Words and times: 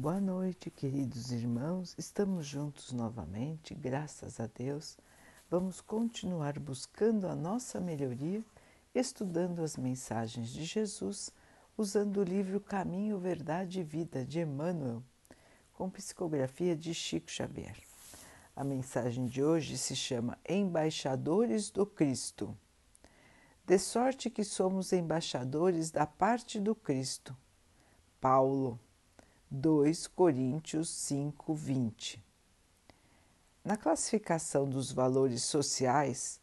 Boa 0.00 0.18
noite, 0.18 0.70
queridos 0.70 1.30
irmãos. 1.30 1.94
Estamos 1.98 2.46
juntos 2.46 2.90
novamente, 2.90 3.74
graças 3.74 4.40
a 4.40 4.46
Deus. 4.46 4.96
Vamos 5.50 5.82
continuar 5.82 6.58
buscando 6.58 7.28
a 7.28 7.36
nossa 7.36 7.78
melhoria, 7.78 8.42
estudando 8.94 9.62
as 9.62 9.76
mensagens 9.76 10.48
de 10.48 10.64
Jesus, 10.64 11.30
usando 11.76 12.16
o 12.16 12.24
livro 12.24 12.58
Caminho, 12.62 13.18
Verdade 13.18 13.80
e 13.80 13.82
Vida 13.82 14.24
de 14.24 14.40
Emmanuel, 14.40 15.02
com 15.74 15.90
psicografia 15.90 16.74
de 16.74 16.94
Chico 16.94 17.30
Xavier. 17.30 17.76
A 18.56 18.64
mensagem 18.64 19.26
de 19.26 19.42
hoje 19.42 19.76
se 19.76 19.94
chama 19.94 20.38
Embaixadores 20.48 21.70
do 21.70 21.84
Cristo. 21.84 22.56
De 23.66 23.78
sorte 23.78 24.30
que 24.30 24.44
somos 24.44 24.94
embaixadores 24.94 25.90
da 25.90 26.06
parte 26.06 26.58
do 26.58 26.74
Cristo. 26.74 27.36
Paulo 28.18 28.80
2 29.52 30.06
Coríntios 30.06 30.88
5, 30.90 31.52
20. 31.52 32.24
Na 33.64 33.76
classificação 33.76 34.68
dos 34.68 34.92
valores 34.92 35.42
sociais, 35.42 36.38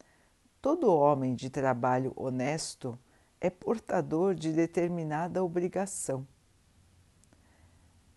todo 0.60 0.94
homem 0.94 1.34
de 1.34 1.48
trabalho 1.48 2.12
honesto 2.14 2.98
é 3.40 3.48
portador 3.48 4.34
de 4.34 4.52
determinada 4.52 5.42
obrigação. 5.42 6.28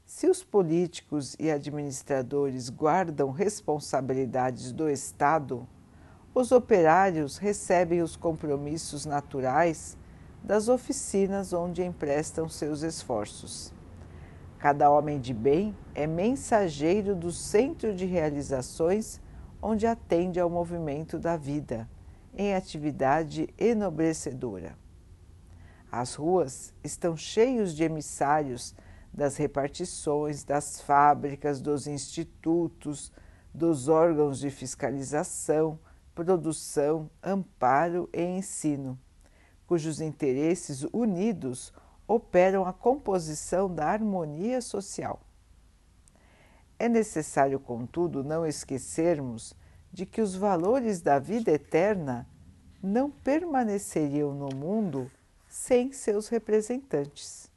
Se 0.06 0.28
os 0.28 0.44
políticos 0.44 1.38
e 1.40 1.50
administradores 1.50 2.70
guardam 2.70 3.32
responsabilidades 3.32 4.74
do 4.74 4.90
Estado, 4.90 5.66
os 6.36 6.52
operários 6.52 7.38
recebem 7.38 8.02
os 8.02 8.18
compromissos 8.18 9.06
naturais 9.06 9.98
das 10.44 10.68
oficinas 10.68 11.54
onde 11.54 11.82
emprestam 11.82 12.50
seus 12.50 12.82
esforços. 12.82 13.74
Cada 14.62 14.92
homem 14.92 15.20
de 15.20 15.34
bem 15.34 15.76
é 15.96 16.06
mensageiro 16.06 17.16
do 17.16 17.32
centro 17.32 17.96
de 17.96 18.06
realizações 18.06 19.20
onde 19.60 19.88
atende 19.88 20.40
ao 20.40 20.52
movimento 20.52 21.18
da 21.18 21.36
vida, 21.36 21.90
em 22.38 22.54
atividade 22.54 23.50
enobrecedora. 23.58 24.78
As 25.92 26.14
ruas 26.14 26.76
estão 26.84 27.18
cheios 27.18 27.74
de 27.76 27.84
emissários 27.84 28.76
das 29.12 29.36
repartições, 29.36 30.44
das 30.44 30.80
fábricas, 30.80 31.60
dos 31.60 31.88
institutos, 31.88 33.12
dos 33.52 33.88
órgãos 33.88 34.38
de 34.38 34.52
fiscalização, 34.52 35.80
produção, 36.14 37.10
amparo 37.24 38.08
e 38.14 38.22
ensino, 38.22 38.96
cujos 39.66 40.00
interesses 40.00 40.86
unidos 40.94 41.74
operam 42.12 42.66
a 42.66 42.74
composição 42.74 43.74
da 43.74 43.88
harmonia 43.88 44.62
social. 44.62 45.22
É 46.78 46.90
necessário, 46.90 47.58
contudo, 47.58 48.24
não 48.24 48.46
esquecermos 48.46 49.54
de 49.94 50.06
que 50.06 50.22
os 50.22 50.36
valores 50.36 51.02
da 51.02 51.20
vida 51.20 51.52
eterna 51.52 52.28
não 52.84 53.10
permaneceriam 53.10 54.34
no 54.34 54.50
mundo 54.54 55.10
sem 55.48 55.94
seus 55.94 56.28
representantes. 56.28 57.50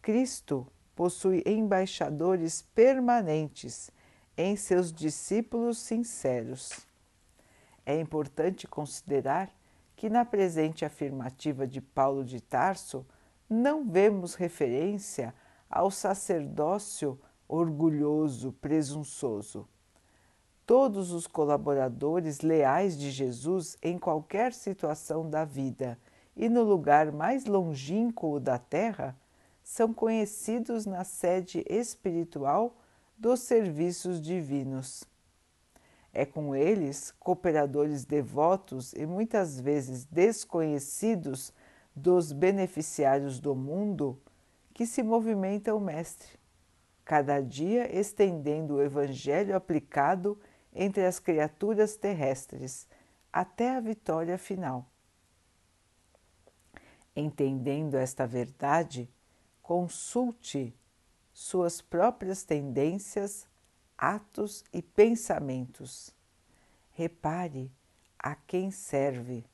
Cristo 0.00 0.66
possui 0.96 1.42
embaixadores 1.46 2.62
permanentes 2.74 3.90
em 4.36 4.56
seus 4.56 4.92
discípulos 4.92 5.78
sinceros. 5.78 6.80
É 7.86 8.00
importante 8.00 8.66
considerar 8.66 9.54
que, 9.94 10.08
na 10.08 10.24
presente 10.24 10.84
afirmativa 10.84 11.66
de 11.66 11.80
Paulo 11.80 12.24
de 12.24 12.40
Tarso, 12.40 13.06
não 13.52 13.84
vemos 13.84 14.34
referência 14.34 15.34
ao 15.70 15.90
sacerdócio 15.90 17.18
orgulhoso, 17.46 18.52
presunçoso. 18.52 19.68
Todos 20.64 21.12
os 21.12 21.26
colaboradores 21.26 22.40
leais 22.40 22.96
de 22.96 23.10
Jesus 23.10 23.76
em 23.82 23.98
qualquer 23.98 24.54
situação 24.54 25.28
da 25.28 25.44
vida 25.44 25.98
e 26.34 26.48
no 26.48 26.62
lugar 26.62 27.12
mais 27.12 27.44
longínquo 27.44 28.40
da 28.40 28.58
terra 28.58 29.16
são 29.62 29.92
conhecidos 29.92 30.86
na 30.86 31.04
sede 31.04 31.64
espiritual 31.68 32.76
dos 33.18 33.40
serviços 33.40 34.20
divinos. 34.20 35.04
É 36.12 36.24
com 36.26 36.54
eles, 36.54 37.12
cooperadores 37.18 38.04
devotos 38.04 38.92
e 38.92 39.06
muitas 39.06 39.60
vezes 39.60 40.04
desconhecidos 40.04 41.52
dos 41.94 42.32
beneficiários 42.32 43.38
do 43.38 43.54
mundo 43.54 44.20
que 44.72 44.86
se 44.86 45.02
movimenta 45.02 45.74
o 45.74 45.80
Mestre, 45.80 46.38
cada 47.04 47.40
dia 47.40 47.94
estendendo 47.94 48.76
o 48.76 48.82
Evangelho 48.82 49.54
aplicado 49.54 50.38
entre 50.72 51.04
as 51.04 51.18
criaturas 51.18 51.96
terrestres 51.96 52.88
até 53.32 53.76
a 53.76 53.80
vitória 53.80 54.38
final. 54.38 54.86
Entendendo 57.14 57.96
esta 57.96 58.26
verdade, 58.26 59.10
consulte 59.60 60.74
suas 61.32 61.82
próprias 61.82 62.42
tendências, 62.42 63.46
atos 63.96 64.64
e 64.72 64.80
pensamentos. 64.80 66.14
Repare 66.90 67.70
a 68.18 68.34
quem 68.34 68.70
serve, 68.70 69.44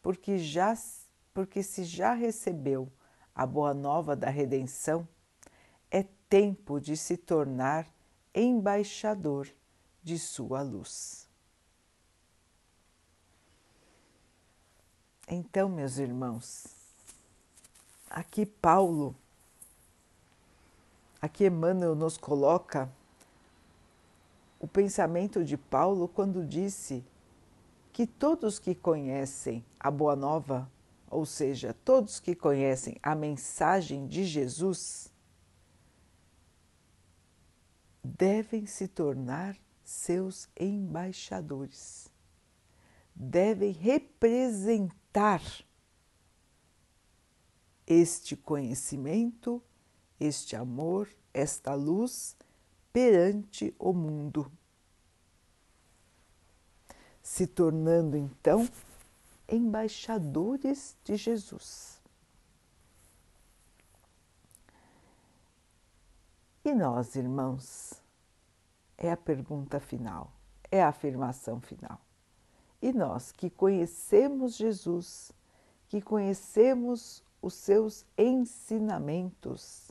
porque 0.00 0.38
já 0.38 0.74
porque 1.32 1.62
se 1.62 1.84
já 1.84 2.12
recebeu 2.12 2.90
a 3.34 3.46
boa 3.46 3.72
nova 3.72 4.14
da 4.14 4.28
redenção, 4.28 5.06
é 5.90 6.04
tempo 6.28 6.80
de 6.80 6.96
se 6.96 7.16
tornar 7.16 7.86
embaixador 8.34 9.48
de 10.02 10.18
sua 10.18 10.62
luz. 10.62 11.28
Então, 15.28 15.68
meus 15.68 15.96
irmãos, 15.96 16.66
aqui 18.10 18.44
Paulo, 18.44 19.16
aqui 21.20 21.46
Emmanuel 21.46 21.94
nos 21.94 22.18
coloca 22.18 22.90
o 24.60 24.68
pensamento 24.68 25.44
de 25.44 25.56
Paulo 25.56 26.06
quando 26.06 26.44
disse 26.44 27.04
que 27.92 28.06
todos 28.06 28.58
que 28.58 28.74
conhecem 28.74 29.64
a 29.78 29.90
Boa 29.90 30.14
Nova 30.14 30.70
ou 31.12 31.26
seja, 31.26 31.74
todos 31.84 32.18
que 32.18 32.34
conhecem 32.34 32.96
a 33.02 33.14
mensagem 33.14 34.06
de 34.06 34.24
Jesus, 34.24 35.12
devem 38.02 38.64
se 38.64 38.88
tornar 38.88 39.54
seus 39.84 40.48
embaixadores, 40.58 42.10
devem 43.14 43.72
representar 43.72 45.42
este 47.86 48.34
conhecimento, 48.34 49.62
este 50.18 50.56
amor, 50.56 51.10
esta 51.34 51.74
luz 51.74 52.34
perante 52.90 53.74
o 53.78 53.92
mundo, 53.92 54.50
se 57.22 57.46
tornando 57.46 58.16
então 58.16 58.66
embaixadores 59.52 60.96
de 61.04 61.14
Jesus. 61.14 62.00
E 66.64 66.72
nós, 66.72 67.14
irmãos? 67.16 68.00
É 68.96 69.10
a 69.10 69.16
pergunta 69.16 69.78
final, 69.78 70.32
é 70.70 70.82
a 70.82 70.88
afirmação 70.88 71.60
final. 71.60 72.00
E 72.80 72.92
nós 72.92 73.30
que 73.32 73.50
conhecemos 73.50 74.56
Jesus, 74.56 75.32
que 75.88 76.00
conhecemos 76.00 77.22
os 77.42 77.54
seus 77.54 78.06
ensinamentos, 78.16 79.90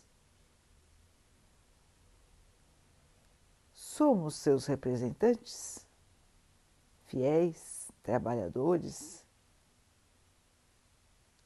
somos 3.73 4.35
seus 4.35 4.65
representantes, 4.65 5.85
fiéis, 7.05 7.91
trabalhadores, 8.01 9.20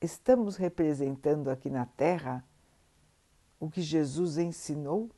estamos 0.05 0.55
representando 0.55 1.49
aqui 1.49 1.69
na 1.69 1.85
Terra 1.85 2.43
o 3.59 3.69
que 3.69 3.81
Jesus 3.81 4.37
ensinou, 4.37 5.09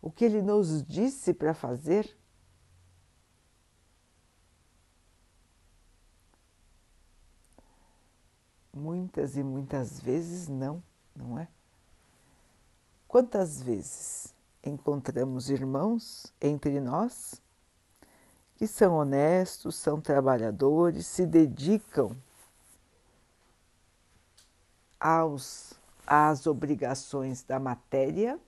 o 0.00 0.10
que 0.10 0.24
ele 0.24 0.42
nos 0.42 0.84
disse 0.84 1.34
para 1.34 1.54
fazer? 1.54 2.16
Muitas 8.72 9.36
e 9.36 9.42
muitas 9.42 9.98
vezes 9.98 10.48
não, 10.48 10.82
não 11.14 11.38
é? 11.38 11.48
Quantas 13.08 13.62
vezes 13.62 14.34
encontramos 14.62 15.48
irmãos 15.48 16.32
entre 16.40 16.80
nós 16.80 17.40
que 18.56 18.66
são 18.66 18.94
honestos, 18.94 19.76
são 19.76 20.00
trabalhadores, 20.00 21.06
se 21.06 21.26
dedicam 21.26 22.16
aos, 24.98 25.74
às 26.06 26.46
obrigações 26.46 27.42
da 27.42 27.58
matéria, 27.58 28.38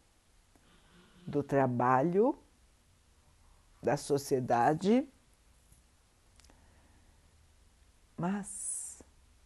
do 1.27 1.43
trabalho, 1.43 2.39
da 3.83 3.97
sociedade, 3.97 5.09
mas 8.17 9.03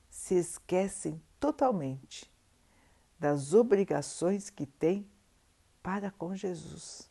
se 0.09 0.35
esquecem 0.35 1.21
totalmente 1.39 2.33
das 3.19 3.53
obrigações 3.55 4.51
que 4.51 4.67
têm 4.67 5.09
para 5.83 6.11
com 6.11 6.35
Jesus. 6.35 7.11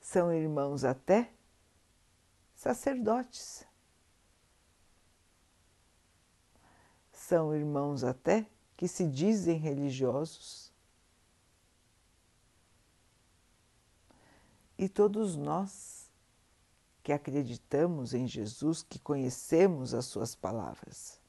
São 0.00 0.32
irmãos 0.32 0.84
até 0.84 1.30
sacerdotes. 2.54 3.66
São 7.28 7.52
irmãos 7.52 8.04
até 8.04 8.46
que 8.76 8.86
se 8.86 9.04
dizem 9.04 9.58
religiosos. 9.58 10.72
E 14.78 14.88
todos 14.88 15.34
nós 15.34 16.08
que 17.02 17.12
acreditamos 17.12 18.14
em 18.14 18.28
Jesus, 18.28 18.80
que 18.80 19.00
conhecemos 19.00 19.92
as 19.92 20.04
Suas 20.04 20.36
palavras. 20.36 21.20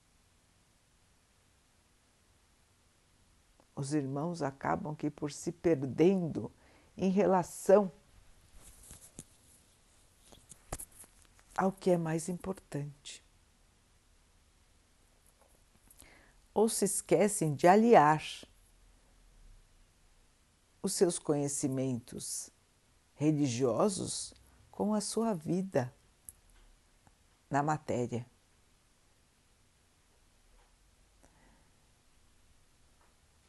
Os 3.75 3.91
irmãos 3.91 4.43
acabam 4.43 4.95
que 4.95 5.09
por 5.09 5.31
se 5.31 5.51
perdendo 5.51 6.51
em 6.95 7.09
relação 7.09 7.91
ao 11.57 11.71
que 11.71 11.89
é 11.89 11.97
mais 11.97 12.29
importante. 12.29 13.25
Ou 16.57 16.67
se 16.67 16.85
esquecem 16.85 17.53
de 17.53 17.67
aliar 17.67 18.23
os 20.81 20.93
seus 20.93 21.19
conhecimentos 21.19 22.49
religiosos 23.13 24.33
com 24.71 24.91
a 24.91 24.99
sua 24.99 25.35
vida 25.35 25.93
na 27.47 27.61
matéria. 27.61 28.25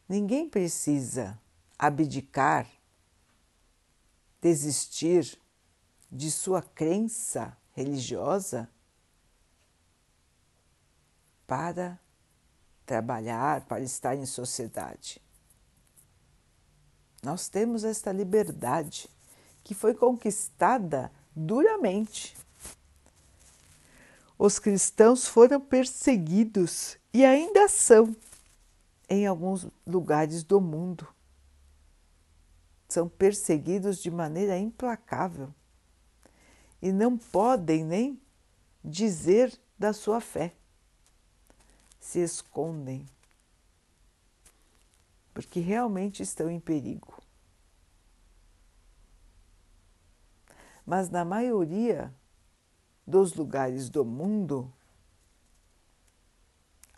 Ninguém 0.06 0.46
precisa 0.46 1.40
abdicar, 1.78 2.70
desistir 4.38 5.40
de 6.12 6.30
sua 6.30 6.60
crença 6.60 7.56
religiosa 7.74 8.70
para 11.46 11.98
trabalhar, 12.88 13.66
para 13.66 13.82
estar 13.82 14.16
em 14.16 14.24
sociedade. 14.24 15.20
Nós 17.22 17.46
temos 17.46 17.84
esta 17.84 18.10
liberdade 18.10 19.10
que 19.62 19.74
foi 19.74 19.92
conquistada 19.92 21.12
duramente. 21.36 22.34
Os 24.38 24.58
cristãos 24.58 25.26
foram 25.26 25.60
perseguidos 25.60 26.96
e 27.12 27.26
ainda 27.26 27.68
são 27.68 28.16
em 29.06 29.26
alguns 29.26 29.66
lugares 29.86 30.42
do 30.42 30.58
mundo. 30.58 31.06
São 32.88 33.06
perseguidos 33.06 33.98
de 33.98 34.10
maneira 34.10 34.56
implacável 34.56 35.52
e 36.80 36.90
não 36.90 37.18
podem 37.18 37.84
nem 37.84 38.18
dizer 38.82 39.52
da 39.78 39.92
sua 39.92 40.22
fé. 40.22 40.54
Se 42.00 42.20
escondem, 42.20 43.06
porque 45.34 45.60
realmente 45.60 46.22
estão 46.22 46.50
em 46.50 46.60
perigo. 46.60 47.18
mas 50.88 51.10
na 51.10 51.22
maioria 51.22 52.10
dos 53.06 53.34
lugares 53.34 53.90
do 53.90 54.06
mundo 54.06 54.72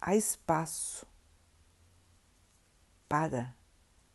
há 0.00 0.14
espaço 0.14 1.04
para 3.08 3.52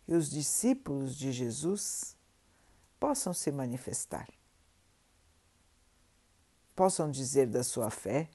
que 0.06 0.14
os 0.14 0.30
discípulos 0.30 1.14
de 1.14 1.34
Jesus 1.34 2.16
possam 2.98 3.34
se 3.34 3.52
manifestar, 3.52 4.30
possam 6.74 7.12
dizer 7.12 7.46
da 7.46 7.62
sua 7.62 7.90
fé 7.90 8.30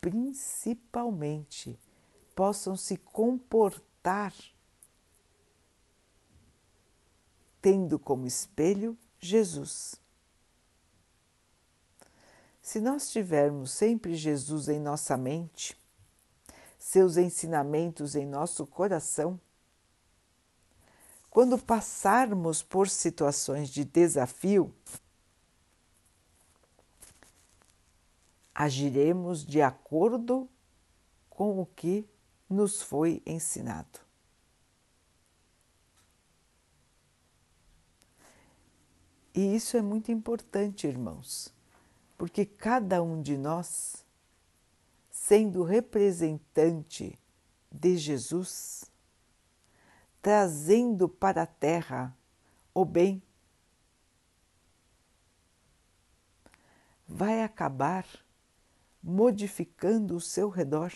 principalmente 0.00 1.78
possam 2.34 2.76
se 2.76 2.96
comportar 2.96 4.32
tendo 7.60 7.98
como 7.98 8.26
espelho 8.26 8.96
Jesus. 9.18 9.96
Se 12.62 12.80
nós 12.80 13.10
tivermos 13.10 13.70
sempre 13.72 14.14
Jesus 14.14 14.68
em 14.68 14.78
nossa 14.78 15.16
mente, 15.16 15.76
seus 16.78 17.16
ensinamentos 17.16 18.14
em 18.14 18.26
nosso 18.26 18.66
coração, 18.66 19.40
quando 21.30 21.58
passarmos 21.58 22.62
por 22.62 22.88
situações 22.88 23.68
de 23.68 23.84
desafio, 23.84 24.74
agiremos 28.58 29.44
de 29.46 29.62
acordo 29.62 30.48
com 31.30 31.60
o 31.60 31.66
que 31.66 32.08
nos 32.50 32.82
foi 32.82 33.22
ensinado. 33.24 34.00
E 39.34 39.54
isso 39.54 39.76
é 39.76 39.82
muito 39.82 40.10
importante, 40.10 40.86
irmãos 40.86 41.56
porque 42.18 42.44
cada 42.44 43.00
um 43.00 43.22
de 43.22 43.38
nós, 43.38 44.04
sendo 45.08 45.62
representante 45.62 47.16
de 47.70 47.96
Jesus, 47.96 48.90
trazendo 50.20 51.08
para 51.08 51.42
a 51.42 51.46
terra 51.46 52.14
o 52.74 52.84
bem, 52.84 53.22
vai 57.06 57.44
acabar 57.44 58.04
modificando 59.02 60.16
o 60.16 60.20
seu 60.20 60.48
redor. 60.48 60.92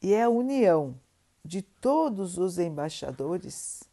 E 0.00 0.12
é 0.12 0.22
a 0.22 0.28
união 0.28 0.98
de 1.44 1.62
todos 1.62 2.38
os 2.38 2.58
embaixadores, 2.58 3.84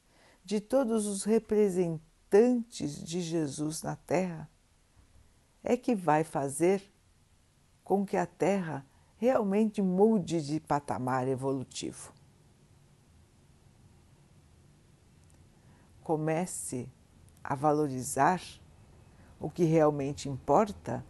de 0.43 0.59
todos 0.59 1.05
os 1.05 1.23
representantes 1.23 3.03
de 3.03 3.21
Jesus 3.21 3.81
na 3.81 3.95
Terra, 3.95 4.49
é 5.63 5.75
que 5.75 5.95
vai 5.95 6.23
fazer 6.23 6.83
com 7.83 8.05
que 8.05 8.17
a 8.17 8.25
Terra 8.25 8.85
realmente 9.17 9.81
mude 9.81 10.41
de 10.41 10.59
patamar 10.59 11.27
evolutivo. 11.27 12.13
Comece 16.03 16.89
a 17.43 17.55
valorizar 17.55 18.41
o 19.39 19.49
que 19.49 19.63
realmente 19.63 20.29
importa 20.29 21.03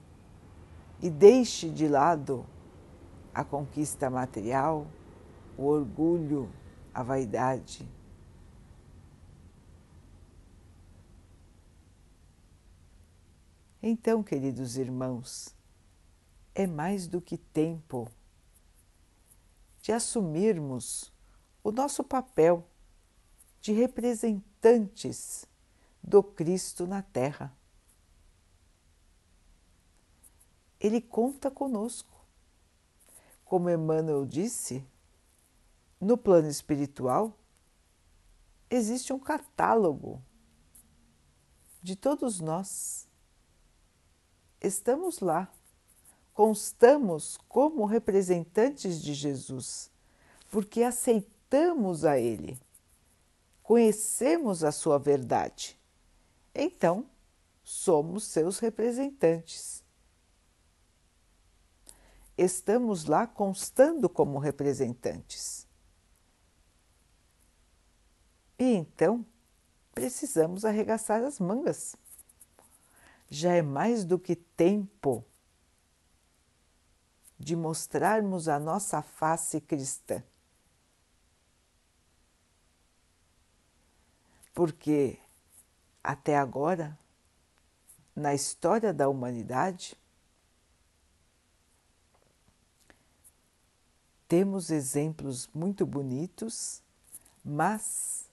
e 1.01 1.09
deixe 1.09 1.69
de 1.69 1.87
lado 1.87 2.45
a 3.33 3.43
conquista 3.43 4.09
material, 4.09 4.87
o 5.57 5.65
orgulho, 5.65 6.49
a 6.93 7.03
vaidade. 7.03 7.87
Então, 13.81 14.23
queridos 14.23 14.77
irmãos, 14.77 15.55
é 16.55 16.65
mais 16.65 17.07
do 17.07 17.21
que 17.21 17.37
tempo 17.37 18.09
de 19.81 19.91
assumirmos 19.91 21.13
o 21.63 21.71
nosso 21.71 22.03
papel 22.03 22.67
de 23.61 23.73
representantes 23.73 25.45
do 26.01 26.23
Cristo 26.23 26.87
na 26.87 27.01
Terra. 27.01 27.55
Ele 30.85 31.01
conta 31.01 31.49
conosco. 31.49 32.13
Como 33.43 33.71
Emmanuel 33.71 34.23
disse, 34.23 34.85
no 35.99 36.15
plano 36.15 36.47
espiritual 36.47 37.35
existe 38.69 39.11
um 39.11 39.17
catálogo 39.17 40.21
de 41.81 41.95
todos 41.95 42.39
nós 42.39 43.07
estamos 44.61 45.21
lá, 45.21 45.51
constamos 46.33 47.37
como 47.47 47.85
representantes 47.85 49.01
de 49.01 49.15
Jesus, 49.15 49.89
porque 50.51 50.83
aceitamos 50.83 52.05
a 52.05 52.19
Ele, 52.19 52.59
conhecemos 53.63 54.63
a 54.63 54.71
Sua 54.71 54.99
verdade. 54.99 55.79
Então, 56.53 57.09
somos 57.63 58.25
seus 58.25 58.59
representantes. 58.59 59.84
Estamos 62.37 63.05
lá 63.05 63.25
constando 63.25 64.09
como 64.09 64.39
representantes. 64.39 65.65
E 68.59 68.73
então 68.73 69.25
precisamos 69.93 70.65
arregaçar 70.65 71.23
as 71.23 71.39
mangas. 71.39 71.95
Já 73.29 73.53
é 73.53 73.61
mais 73.61 74.03
do 74.03 74.19
que 74.19 74.35
tempo 74.35 75.23
de 77.39 77.55
mostrarmos 77.55 78.47
a 78.47 78.59
nossa 78.59 79.01
face 79.01 79.59
cristã. 79.61 80.23
Porque 84.53 85.19
até 86.01 86.37
agora, 86.37 86.97
na 88.15 88.33
história 88.33 88.93
da 88.93 89.09
humanidade, 89.09 89.97
temos 94.27 94.69
exemplos 94.69 95.49
muito 95.53 95.85
bonitos, 95.85 96.81
mas 97.43 98.29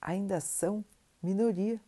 ainda 0.00 0.40
são 0.40 0.84
minoria. 1.22 1.80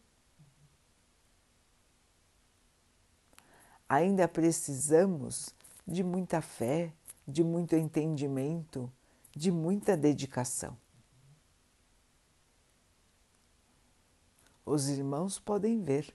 Ainda 3.88 4.28
precisamos 4.28 5.54
de 5.86 6.04
muita 6.04 6.40
fé, 6.40 6.92
de 7.26 7.42
muito 7.42 7.74
entendimento, 7.74 8.92
de 9.34 9.50
muita 9.50 9.96
dedicação. 9.96 10.76
Os 14.64 14.88
irmãos 14.88 15.38
podem 15.38 15.80
ver 15.82 16.14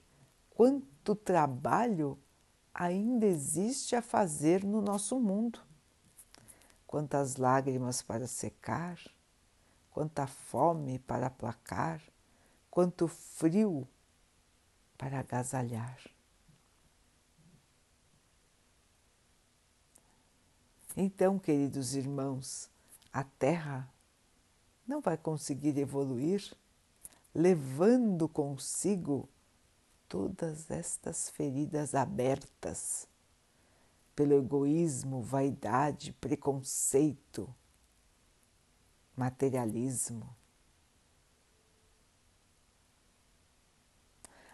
quanto 0.50 1.16
trabalho 1.16 2.16
ainda 2.72 3.26
existe 3.26 3.96
a 3.96 4.02
fazer 4.02 4.64
no 4.64 4.80
nosso 4.80 5.18
mundo. 5.18 5.60
Quantas 6.94 7.34
lágrimas 7.38 8.02
para 8.02 8.28
secar, 8.28 8.96
quanta 9.90 10.28
fome 10.28 11.00
para 11.00 11.26
aplacar, 11.26 12.00
quanto 12.70 13.08
frio 13.08 13.84
para 14.96 15.18
agasalhar. 15.18 15.98
Então, 20.96 21.36
queridos 21.36 21.96
irmãos, 21.96 22.70
a 23.12 23.24
Terra 23.24 23.92
não 24.86 25.00
vai 25.00 25.18
conseguir 25.18 25.76
evoluir 25.76 26.56
levando 27.34 28.28
consigo 28.28 29.28
todas 30.08 30.70
estas 30.70 31.28
feridas 31.28 31.92
abertas 31.92 33.08
pelo 34.14 34.34
egoísmo, 34.34 35.22
vaidade, 35.22 36.12
preconceito, 36.14 37.52
materialismo. 39.16 40.34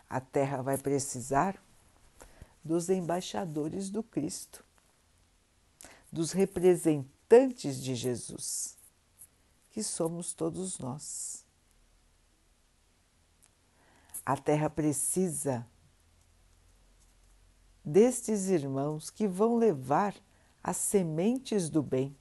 A 0.09 0.21
Terra 0.21 0.63
vai 0.63 0.77
precisar 0.77 1.63
dos 2.65 2.89
embaixadores 2.89 3.91
do 3.91 4.03
Cristo 4.03 4.65
dos 6.11 6.33
representantes 6.33 7.81
de 7.83 7.95
Jesus, 7.95 8.77
que 9.71 9.83
somos 9.83 10.35
todos 10.35 10.79
nós. 10.79 11.45
A 14.27 14.37
Terra 14.37 14.69
precisa 14.69 15.67
destes 17.85 18.49
irmãos 18.49 19.11
que 19.11 19.27
vão 19.27 19.57
levar 19.57 20.15
as 20.63 20.77
sementes 20.77 21.69
do 21.69 21.83
bem, 21.83 22.17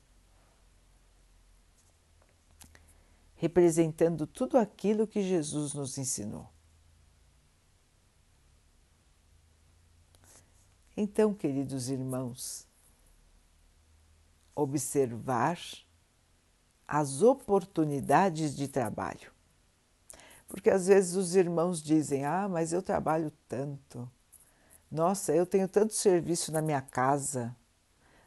representando 3.35 4.25
tudo 4.25 4.57
aquilo 4.57 5.07
que 5.07 5.21
Jesus 5.21 5.73
nos 5.73 5.97
ensinou. 5.97 6.49
Então, 10.95 11.33
queridos 11.33 11.89
irmãos, 11.89 12.67
observar 14.53 15.57
as 16.85 17.21
oportunidades 17.21 18.55
de 18.55 18.67
trabalho. 18.67 19.31
Porque 20.47 20.69
às 20.69 20.87
vezes 20.87 21.15
os 21.15 21.35
irmãos 21.35 21.81
dizem: 21.81 22.25
Ah, 22.25 22.49
mas 22.49 22.73
eu 22.73 22.81
trabalho 22.81 23.31
tanto. 23.47 24.11
Nossa, 24.91 25.33
eu 25.33 25.45
tenho 25.45 25.67
tanto 25.67 25.93
serviço 25.93 26.51
na 26.51 26.61
minha 26.61 26.81
casa. 26.81 27.55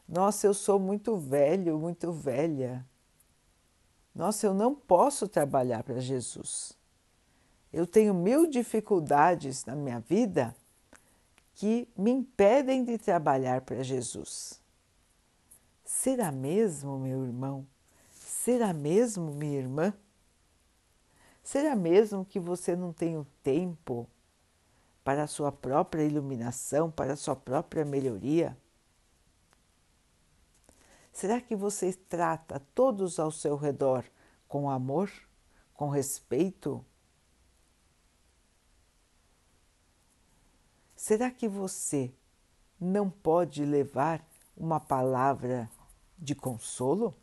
Nossa, 0.09 0.47
eu 0.47 0.54
sou 0.54 0.78
muito 0.78 1.16
velho, 1.16 1.78
muito 1.78 2.12
velha. 2.12 2.87
Nossa, 4.14 4.47
eu 4.47 4.54
não 4.54 4.75
posso 4.75 5.26
trabalhar 5.26 5.83
para 5.83 5.99
Jesus. 5.99 6.73
Eu 7.73 7.87
tenho 7.87 8.12
mil 8.12 8.47
dificuldades 8.47 9.64
na 9.64 9.75
minha 9.75 9.99
vida 10.00 10.54
que 11.54 11.88
me 11.97 12.11
impedem 12.11 12.85
de 12.85 12.99
trabalhar 12.99 13.62
para 13.62 13.83
Jesus. 13.83 14.61
Será 15.85 16.31
mesmo, 16.31 16.99
meu 16.99 17.25
irmão? 17.25 17.66
Será 18.11 18.73
mesmo, 18.73 19.33
minha 19.33 19.59
irmã? 19.59 19.95
Será 21.42 21.75
mesmo 21.75 22.25
que 22.25 22.38
você 22.38 22.76
não 22.76 22.92
tem 22.92 23.16
o 23.16 23.26
tempo 23.42 24.09
para 25.05 25.25
a 25.25 25.27
sua 25.27 25.51
própria 25.51 26.05
iluminação, 26.05 26.91
para 26.91 27.15
a 27.15 27.17
sua 27.17 27.35
própria 27.35 27.85
melhoria? 27.85 28.57
Será 31.13 31.41
que 31.41 31.55
você 31.55 31.93
trata 31.93 32.61
todos 32.75 33.19
ao 33.19 33.31
seu 33.31 33.57
redor 33.57 34.05
com 34.49 34.71
amor, 34.71 35.11
com 35.75 35.89
respeito? 35.89 36.85
Será 40.97 41.31
que 41.31 41.49
você 41.49 42.15
não 42.81 43.11
pode 43.11 43.65
levar 43.65 44.25
uma 44.57 44.81
palavra 44.81 45.71
de 46.17 46.35
consolo? 46.35 47.15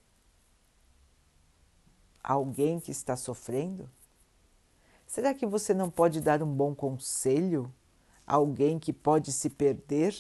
Alguém 2.22 2.80
que 2.80 2.92
está 2.92 3.16
sofrendo? 3.16 3.90
Será 5.10 5.34
que 5.34 5.48
você 5.48 5.74
não 5.74 5.89
pode 5.89 6.22
dar 6.22 6.44
um 6.44 6.54
bom 6.54 6.75
conselho 6.75 7.74
a 8.28 8.36
alguém 8.36 8.78
que 8.78 8.94
pode 8.94 9.34
se 9.34 9.50
perder? 9.50 10.16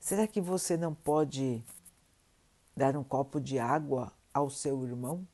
Será 0.00 0.26
que 0.26 0.40
você 0.40 0.78
não 0.78 0.94
pode 0.94 1.62
dar 2.74 2.96
um 2.96 3.04
copo 3.04 3.38
de 3.38 3.58
água 3.58 4.10
ao 4.32 4.48
seu 4.48 4.82
irmão? 4.82 5.28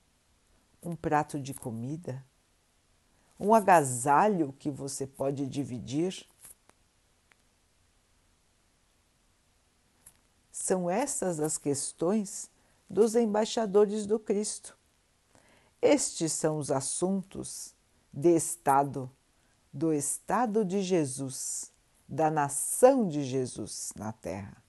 Um 0.83 0.97
prato 0.97 1.39
de 1.39 1.55
comida? 1.55 2.27
Um 3.39 3.55
agasalho 3.55 4.53
que 4.59 4.73
você 4.73 5.07
pode 5.07 5.47
dividir? 5.47 6.27
São 10.51 10.91
essas 10.91 11.39
as 11.39 11.57
questões 11.57 12.51
dos 12.89 13.15
embaixadores 13.15 14.05
do 14.05 14.19
Cristo. 14.19 14.80
Estes 15.83 16.33
são 16.33 16.59
os 16.59 16.71
assuntos 16.71 17.75
de 18.13 18.35
Estado, 18.35 19.11
do 19.73 19.93
Estado 19.93 20.65
de 20.65 20.83
Jesus, 20.83 21.73
da 22.09 22.31
nação 22.31 23.09
de 23.09 23.23
Jesus 23.23 23.93
na 23.97 24.13
Terra. 24.13 24.63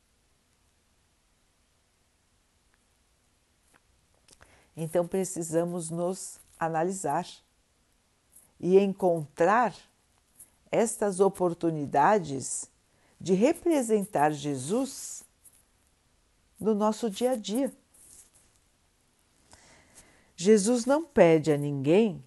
Então 4.75 5.05
precisamos 5.05 5.89
nos 5.89 6.39
analisar 6.57 7.27
e 8.59 8.79
encontrar 8.79 9.75
estas 10.71 11.19
oportunidades 11.19 12.69
de 13.19 13.33
representar 13.33 14.31
Jesus 14.31 15.23
no 16.59 16.73
nosso 16.73 17.09
dia 17.09 17.31
a 17.31 17.35
dia. 17.35 17.73
Jesus 20.41 20.85
não 20.85 21.05
pede 21.05 21.51
a 21.51 21.57
ninguém 21.57 22.23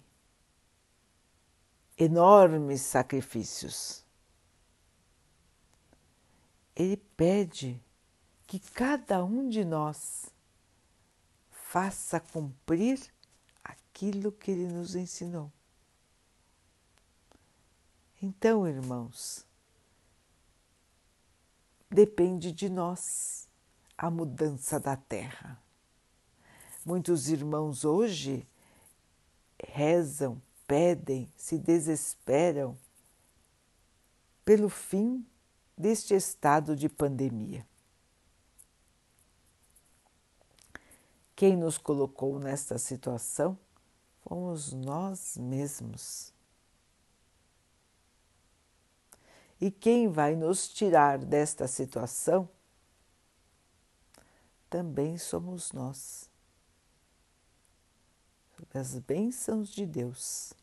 enormes 1.97 2.81
sacrifícios. 2.81 4.05
Ele 6.73 6.95
pede 6.95 7.81
que 8.47 8.57
cada 8.59 9.23
um 9.23 9.49
de 9.49 9.65
nós 9.65 10.25
faça 11.49 12.19
cumprir 12.19 12.99
aquilo 13.61 14.31
que 14.31 14.51
ele 14.51 14.67
nos 14.67 14.95
ensinou. 14.95 15.51
Então, 18.21 18.65
irmãos, 18.65 19.45
depende 21.89 22.53
de 22.53 22.69
nós 22.69 23.49
a 23.97 24.09
mudança 24.09 24.79
da 24.79 24.95
terra. 24.95 25.64
Muitos 26.85 27.29
irmãos 27.29 27.83
hoje 27.83 28.47
rezam, 29.59 30.39
pedem, 30.67 31.27
se 31.35 31.57
desesperam 31.57 32.77
pelo 34.45 34.69
fim 34.69 35.25
deste 35.75 36.13
estado 36.13 36.75
de 36.75 36.87
pandemia. 36.87 37.65
Quem 41.35 41.57
nos 41.57 41.79
colocou 41.79 42.37
nesta 42.37 42.77
situação 42.77 43.57
fomos 44.21 44.71
nós 44.71 45.37
mesmos. 45.37 46.31
E 49.59 49.71
quem 49.71 50.07
vai 50.07 50.35
nos 50.35 50.67
tirar 50.67 51.17
desta 51.17 51.67
situação 51.67 52.47
também 54.69 55.17
somos 55.17 55.71
nós. 55.71 56.34
Sob 58.55 58.79
as 58.79 58.97
bênçãos 58.99 59.69
de 59.69 59.85
Deus. 59.85 60.53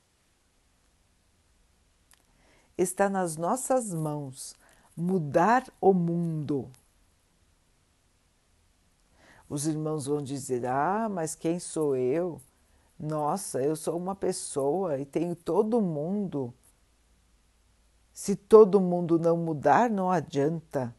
Está 2.76 3.10
nas 3.10 3.36
nossas 3.36 3.92
mãos 3.92 4.54
mudar 4.96 5.70
o 5.78 5.92
mundo. 5.92 6.70
Os 9.46 9.66
irmãos 9.66 10.06
vão 10.06 10.22
dizer: 10.22 10.64
Ah, 10.64 11.06
mas 11.10 11.34
quem 11.34 11.60
sou 11.60 11.94
eu? 11.94 12.40
Nossa, 12.98 13.60
eu 13.62 13.76
sou 13.76 13.98
uma 13.98 14.14
pessoa 14.14 14.98
e 14.98 15.04
tenho 15.04 15.36
todo 15.36 15.80
mundo. 15.80 16.54
Se 18.12 18.34
todo 18.34 18.80
mundo 18.80 19.18
não 19.18 19.36
mudar, 19.36 19.90
não 19.90 20.10
adianta. 20.10 20.94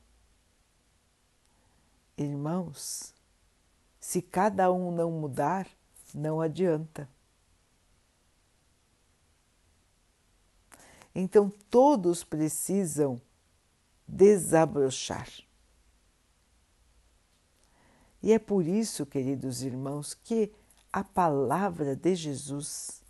Irmãos, 2.16 3.16
se 4.00 4.22
cada 4.22 4.72
um 4.72 4.92
não 4.92 5.10
mudar, 5.12 5.68
não 6.14 6.40
adianta. 6.40 7.10
Então 11.16 11.52
todos 11.70 12.24
precisam 12.24 13.22
desabrochar. 14.08 15.30
E 18.22 18.32
é 18.32 18.40
por 18.40 18.66
isso, 18.66 19.06
queridos 19.06 19.64
irmãos, 19.64 20.14
que 20.14 20.52
a 20.92 21.04
palavra 21.04 21.96
de 21.96 22.16
Jesus, 22.16 23.02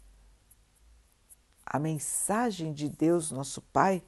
a 1.65 1.77
mensagem 1.77 2.73
de 2.73 2.89
Deus, 2.89 3.29
nosso 3.29 3.61
Pai, 3.61 4.03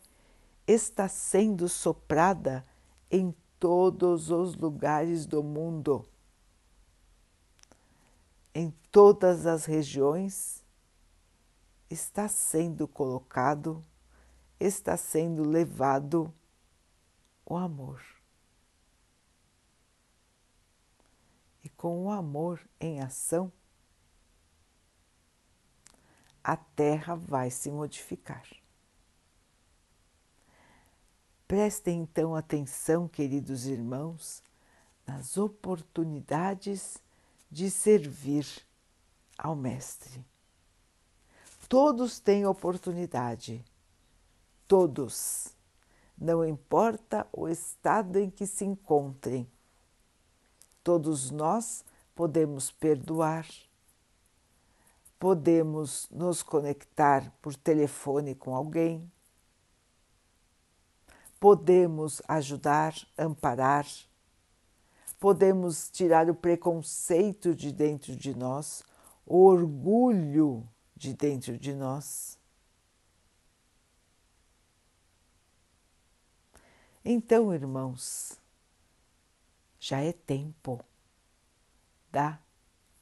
está 0.68 1.08
sendo 1.08 1.70
soprada 1.70 2.66
em 3.12 3.36
todos 3.60 4.32
os 4.32 4.56
lugares 4.56 5.26
do 5.26 5.44
mundo, 5.44 6.06
todas 8.96 9.46
as 9.46 9.66
regiões, 9.66 10.64
está 11.90 12.30
sendo 12.30 12.88
colocado, 12.88 13.84
está 14.58 14.96
sendo 14.96 15.44
levado 15.44 16.34
o 17.46 17.58
amor. 17.58 18.02
E 21.62 21.68
com 21.68 22.06
o 22.06 22.10
amor 22.10 22.66
em 22.80 23.02
ação, 23.02 23.52
a 26.42 26.56
Terra 26.56 27.16
vai 27.16 27.52
se 27.52 27.70
modificar. 27.70 28.48
Prestem 31.46 32.00
então 32.00 32.34
atenção, 32.34 33.10
queridos 33.10 33.66
irmãos, 33.66 34.42
nas 35.06 35.38
oportunidades 35.38 37.04
de 37.52 37.70
servir 37.70 38.65
ao 39.38 39.56
Mestre. 39.56 40.24
Todos 41.68 42.20
têm 42.20 42.46
oportunidade, 42.46 43.64
todos, 44.68 45.56
não 46.18 46.46
importa 46.46 47.28
o 47.34 47.48
estado 47.48 48.20
em 48.20 48.30
que 48.30 48.46
se 48.46 48.64
encontrem. 48.64 49.50
Todos 50.84 51.32
nós 51.32 51.84
podemos 52.14 52.72
perdoar, 52.72 53.48
podemos 55.20 56.08
nos 56.12 56.44
conectar 56.44 57.32
por 57.42 57.56
telefone 57.56 58.36
com 58.36 58.56
alguém, 58.56 59.12
podemos 61.40 62.22
ajudar, 62.28 62.94
amparar, 63.18 63.86
podemos 65.20 65.90
tirar 65.90 66.30
o 66.30 66.36
preconceito 66.36 67.56
de 67.56 67.72
dentro 67.72 68.16
de 68.16 68.36
nós, 68.36 68.84
o 69.26 69.46
orgulho 69.46 70.68
de 70.96 71.14
dentro 71.14 71.58
de 71.58 71.74
nós. 71.74 72.38
Então, 77.04 77.54
irmãos, 77.54 78.40
já 79.80 80.02
é 80.02 80.12
tempo 80.12 80.84
da 82.12 82.40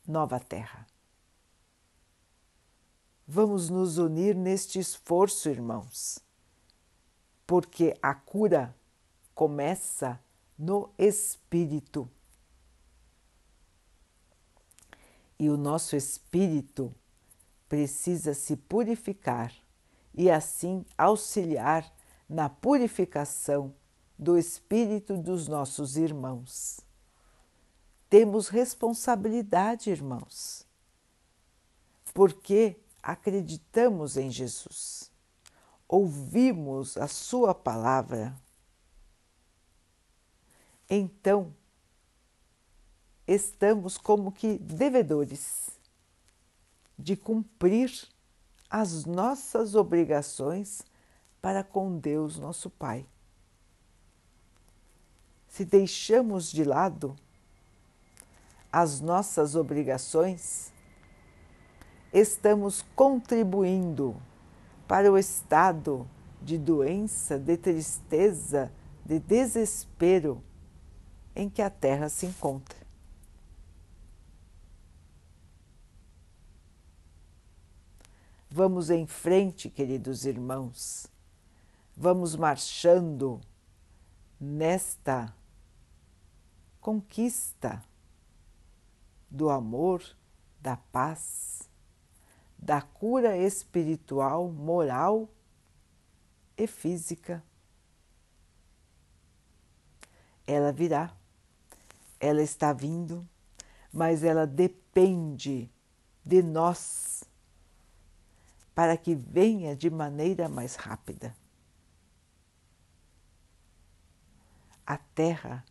nova 0.05 0.39
terra. 0.39 0.86
Vamos 3.25 3.69
nos 3.69 3.97
unir 3.97 4.36
neste 4.36 4.79
esforço, 4.79 5.49
irmãos, 5.49 6.19
porque 7.47 7.97
a 8.01 8.13
cura 8.13 8.75
começa 9.33 10.19
no 10.57 10.93
espírito. 10.97 12.09
E 15.43 15.49
o 15.49 15.58
nosso 15.58 15.97
espírito 15.97 16.95
precisa 17.67 18.34
se 18.34 18.56
purificar 18.56 19.53
e 20.13 20.32
assim 20.32 20.86
auxiliar 20.97 21.93
na 22.29 22.47
purificação 22.47 23.75
do 24.17 24.38
espírito 24.38 25.17
dos 25.17 25.49
nossos 25.49 25.97
irmãos. 25.97 26.79
Temos 28.10 28.47
responsabilidade, 28.47 29.89
irmãos, 29.89 30.65
porque 32.13 32.79
acreditamos 33.01 34.15
em 34.15 34.32
Jesus, 34.32 35.12
ouvimos 35.89 36.95
a 36.95 37.10
Sua 37.10 37.53
palavra. 37.53 38.34
Então, 40.89 41.53
estamos 43.27 43.97
como 43.97 44.31
que 44.31 44.57
devedores 44.57 45.69
de 46.97 47.15
cumprir 47.15 47.91
as 48.69 49.05
nossas 49.05 49.75
obrigações 49.75 50.83
para 51.41 51.63
com 51.63 51.97
Deus, 51.97 52.39
nosso 52.39 52.69
Pai 52.69 53.05
se 55.53 55.63
deixamos 55.63 56.51
de 56.51 56.63
lado 56.63 57.15
as 58.71 58.99
nossas 58.99 59.55
obrigações, 59.55 60.73
estamos 62.12 62.83
contribuindo 62.95 64.19
para 64.88 65.12
o 65.12 65.15
estado 65.15 66.09
de 66.41 66.57
doença, 66.57 67.38
de 67.38 67.55
tristeza, 67.55 68.71
de 69.05 69.19
desespero 69.19 70.43
em 71.36 71.47
que 71.47 71.62
a 71.62 71.69
Terra 71.69 72.09
se 72.09 72.25
encontra. 72.25 72.82
Vamos 78.55 78.91
em 78.91 79.07
frente, 79.07 79.67
queridos 79.67 80.27
irmãos, 80.27 81.07
vamos 81.97 82.35
marchando 82.35 83.41
nesta 84.39 85.35
conquista 86.79 87.83
do 89.27 89.49
amor, 89.49 90.03
da 90.61 90.77
paz, 90.77 91.67
da 92.55 92.79
cura 92.79 93.35
espiritual, 93.35 94.51
moral 94.51 95.27
e 96.55 96.67
física. 96.67 97.43
Ela 100.45 100.71
virá, 100.71 101.11
ela 102.19 102.43
está 102.43 102.71
vindo, 102.71 103.27
mas 103.91 104.23
ela 104.23 104.45
depende 104.45 105.71
de 106.23 106.43
nós 106.43 107.23
para 108.73 108.97
que 108.97 109.15
venha 109.15 109.75
de 109.75 109.89
maneira 109.89 110.49
mais 110.49 110.75
rápida. 110.75 111.36
A 114.86 114.97
Terra 114.97 115.63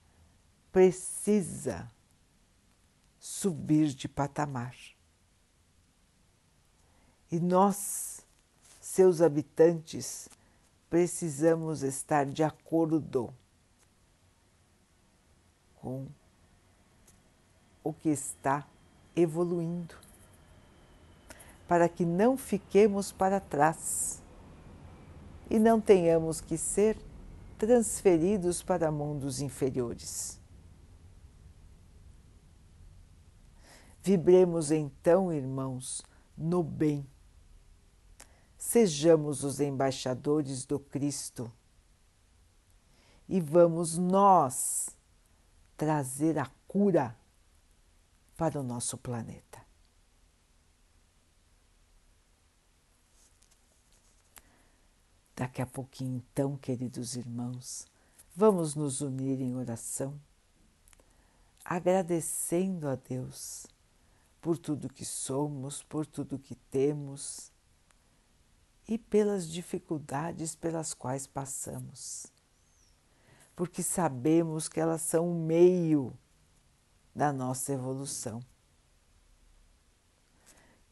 precisa 0.71 1.91
subir 3.19 3.89
de 3.89 4.09
patamar. 4.09 4.77
E 7.31 7.39
nós, 7.39 8.27
seus 8.81 9.21
habitantes, 9.21 10.29
precisamos 10.91 11.83
estar 11.83 12.27
de 12.27 12.43
acordo 12.43 13.35
com 15.77 16.07
o 17.83 17.93
que 17.93 18.11
está 18.11 18.67
evoluindo, 19.17 19.95
para 21.73 21.89
que 21.89 22.05
não 22.05 22.37
fiquemos 22.37 23.13
para 23.13 23.41
trás 23.41 24.23
e 25.49 25.59
não 25.59 25.81
tenhamos 25.81 26.39
que 26.39 26.59
ser 26.59 26.99
transferidos 27.57 28.63
para 28.63 28.93
mundos 28.93 29.41
inferiores. 29.41 30.39
Vibremos 34.03 34.71
então, 34.71 35.33
irmãos, 35.33 36.03
no 36.37 36.63
bem. 36.63 37.07
Sejamos 38.59 39.43
os 39.43 39.59
embaixadores 39.59 40.67
do 40.67 40.79
Cristo 40.79 41.51
e 43.27 43.41
vamos 43.41 43.97
nós 43.97 44.91
trazer 45.75 46.39
a 46.39 46.51
cura 46.69 47.17
para 48.37 48.61
o 48.61 48.63
nosso 48.63 48.99
planeta. 48.99 49.72
Daqui 55.43 55.61
a 55.61 55.67
pouquinho, 55.67 56.23
então, 56.31 56.57
queridos 56.57 57.17
irmãos, 57.17 57.85
vamos 58.33 58.77
nos 58.77 59.01
unir 59.01 59.41
em 59.41 59.57
oração, 59.57 60.17
agradecendo 61.65 62.89
a 62.89 62.95
Deus 62.95 63.67
por 64.41 64.57
tudo 64.57 64.89
que 64.89 65.05
somos, 65.05 65.83
por 65.83 66.07
tudo 66.07 66.39
que 66.39 66.55
temos 66.55 67.51
e 68.87 68.97
pelas 68.97 69.49
dificuldades 69.49 70.55
pelas 70.55 70.95
quais 70.95 71.27
passamos, 71.27 72.29
porque 73.57 73.83
sabemos 73.83 74.69
que 74.69 74.79
elas 74.79 75.03
são 75.03 75.29
o 75.29 75.35
meio 75.35 76.17
da 77.13 77.33
nossa 77.33 77.73
evolução. 77.73 78.41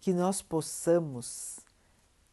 Que 0.00 0.12
nós 0.12 0.42
possamos 0.42 1.60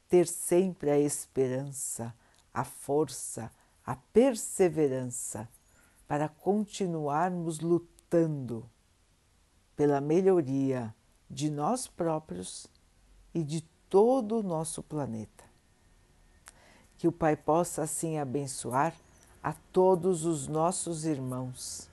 ter 0.09 0.27
sempre 0.27 0.89
a 0.89 0.99
esperança, 0.99 2.13
a 2.53 2.63
força, 2.63 3.51
a 3.85 3.95
perseverança 3.95 5.47
para 6.07 6.29
continuarmos 6.29 7.59
lutando 7.59 8.69
pela 9.75 10.01
melhoria 10.01 10.93
de 11.29 11.49
nós 11.49 11.87
próprios 11.87 12.67
e 13.33 13.43
de 13.43 13.61
todo 13.89 14.39
o 14.39 14.43
nosso 14.43 14.81
planeta. 14.81 15.43
Que 16.97 17.07
o 17.07 17.11
Pai 17.11 17.35
possa 17.35 17.83
assim 17.83 18.17
abençoar 18.17 18.93
a 19.43 19.53
todos 19.71 20.25
os 20.25 20.47
nossos 20.47 21.05
irmãos. 21.05 21.89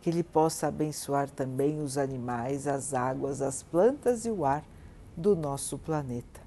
Que 0.00 0.10
Ele 0.10 0.22
possa 0.22 0.68
abençoar 0.68 1.28
também 1.28 1.80
os 1.80 1.98
animais, 1.98 2.68
as 2.68 2.94
águas, 2.94 3.42
as 3.42 3.62
plantas 3.62 4.24
e 4.24 4.30
o 4.30 4.44
ar 4.44 4.64
do 5.18 5.34
nosso 5.34 5.76
planeta. 5.76 6.40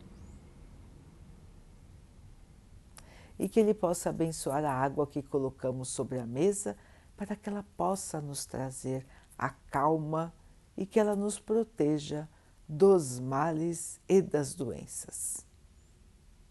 E 3.37 3.49
que 3.49 3.59
Ele 3.59 3.73
possa 3.73 4.09
abençoar 4.09 4.63
a 4.63 4.71
água 4.73 5.05
que 5.05 5.21
colocamos 5.21 5.89
sobre 5.89 6.19
a 6.19 6.25
mesa 6.25 6.77
para 7.17 7.35
que 7.35 7.49
ela 7.49 7.65
possa 7.75 8.21
nos 8.21 8.45
trazer 8.45 9.05
a 9.37 9.49
calma 9.49 10.33
e 10.77 10.85
que 10.85 10.99
ela 10.99 11.15
nos 11.15 11.37
proteja 11.37 12.29
dos 12.67 13.19
males 13.19 13.99
e 14.07 14.21
das 14.21 14.55
doenças. 14.55 15.45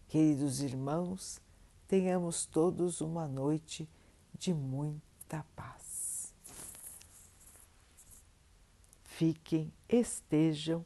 Queridos 0.07 0.61
irmãos, 0.61 1.41
tenhamos 1.87 2.45
todos 2.45 3.01
uma 3.01 3.27
noite 3.27 3.89
de 4.37 4.53
muita 4.53 5.43
paz. 5.55 6.35
Fiquem, 9.03 9.73
estejam 9.89 10.85